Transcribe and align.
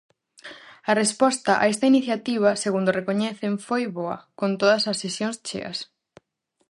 A 0.91 0.93
resposta 1.01 1.51
a 1.63 1.65
esta 1.73 1.89
iniciativa, 1.93 2.59
segundo 2.63 2.95
recoñecen 2.99 3.53
"foi 3.67 3.83
boa" 3.97 4.17
con 4.39 4.49
todas 4.61 4.83
as 4.91 4.99
sesións 5.03 5.37
cheas. 5.47 5.77